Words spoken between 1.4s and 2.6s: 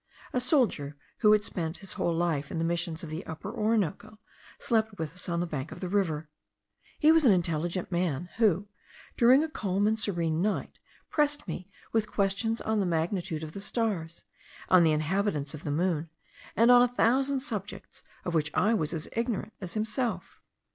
spent his whole life in